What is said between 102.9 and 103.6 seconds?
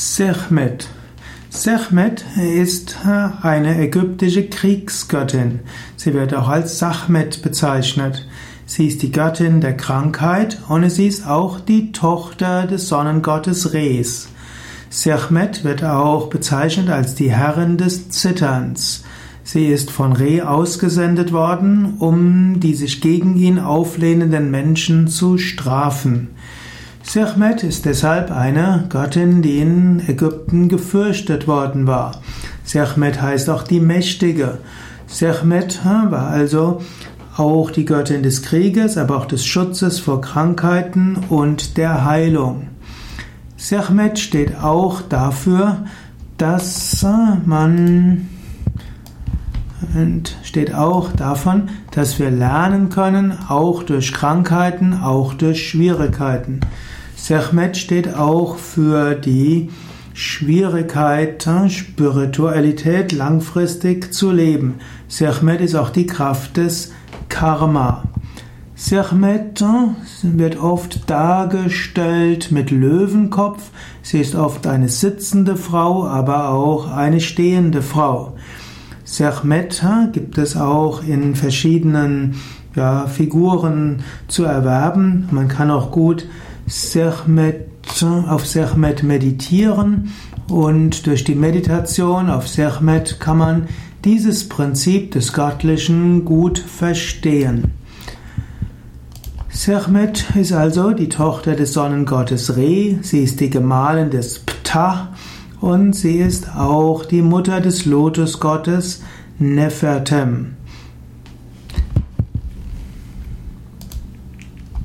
sie ist die